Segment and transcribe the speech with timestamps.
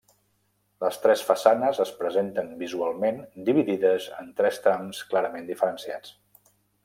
[0.83, 6.17] Les tres façanes es presenten visualment dividides en tres trams clarament diferenciats.